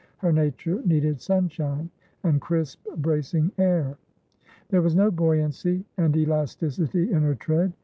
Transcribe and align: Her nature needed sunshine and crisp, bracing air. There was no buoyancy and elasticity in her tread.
Her 0.17 0.31
nature 0.31 0.81
needed 0.83 1.21
sunshine 1.21 1.91
and 2.23 2.41
crisp, 2.41 2.83
bracing 2.97 3.51
air. 3.59 3.99
There 4.69 4.81
was 4.81 4.95
no 4.95 5.11
buoyancy 5.11 5.85
and 5.95 6.17
elasticity 6.17 7.11
in 7.11 7.21
her 7.21 7.35
tread. 7.35 7.73